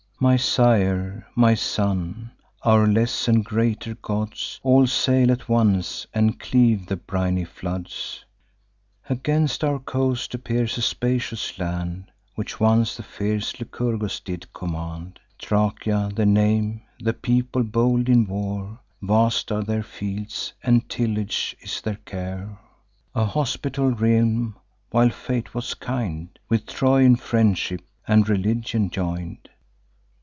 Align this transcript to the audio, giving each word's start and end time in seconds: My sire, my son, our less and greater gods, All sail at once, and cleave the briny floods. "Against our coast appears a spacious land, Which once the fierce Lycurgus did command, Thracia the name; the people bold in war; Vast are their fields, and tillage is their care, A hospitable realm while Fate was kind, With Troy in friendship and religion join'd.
My 0.23 0.37
sire, 0.37 1.25
my 1.33 1.55
son, 1.55 2.29
our 2.61 2.85
less 2.85 3.27
and 3.27 3.43
greater 3.43 3.95
gods, 4.03 4.59
All 4.61 4.85
sail 4.85 5.31
at 5.31 5.49
once, 5.49 6.05
and 6.13 6.39
cleave 6.39 6.85
the 6.85 6.95
briny 6.95 7.43
floods. 7.43 8.23
"Against 9.09 9.63
our 9.63 9.79
coast 9.79 10.35
appears 10.35 10.77
a 10.77 10.83
spacious 10.83 11.57
land, 11.57 12.11
Which 12.35 12.59
once 12.59 12.95
the 12.95 13.01
fierce 13.01 13.59
Lycurgus 13.59 14.19
did 14.19 14.53
command, 14.53 15.19
Thracia 15.41 16.11
the 16.13 16.27
name; 16.27 16.83
the 16.99 17.13
people 17.15 17.63
bold 17.63 18.07
in 18.07 18.27
war; 18.27 18.79
Vast 19.01 19.51
are 19.51 19.63
their 19.63 19.81
fields, 19.81 20.53
and 20.61 20.87
tillage 20.87 21.55
is 21.61 21.81
their 21.81 21.97
care, 22.05 22.59
A 23.15 23.25
hospitable 23.25 23.93
realm 23.93 24.55
while 24.91 25.09
Fate 25.09 25.55
was 25.55 25.73
kind, 25.73 26.29
With 26.47 26.67
Troy 26.67 27.05
in 27.05 27.15
friendship 27.15 27.81
and 28.07 28.29
religion 28.29 28.91
join'd. 28.91 29.47